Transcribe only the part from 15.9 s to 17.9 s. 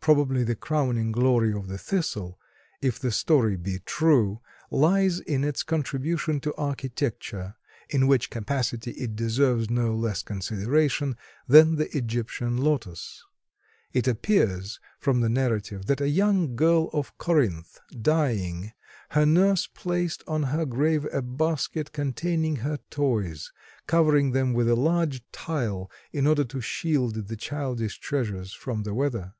a young girl of Corinth